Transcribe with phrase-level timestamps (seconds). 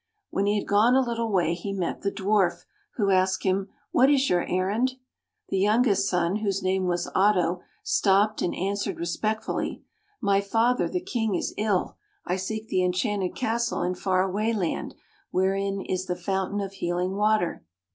[0.31, 2.65] When he had gone a little way, he met the Dwarf,
[2.95, 4.95] who asked him," What is your errand?"
[5.49, 9.83] The youngest son, whose name was Otto, stopped and answered respectfully,"
[10.19, 11.97] My father, the King, is ill.
[12.25, 14.95] I seek the enchanted castle in Far Away Land,
[15.29, 17.63] wherein is the fountain of healing water."